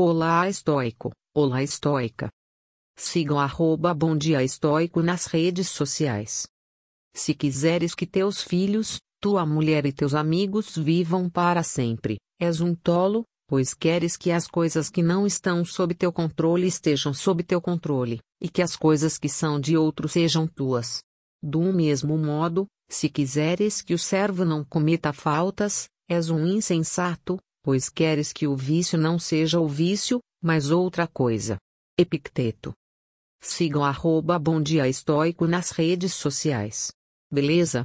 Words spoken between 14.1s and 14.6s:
que as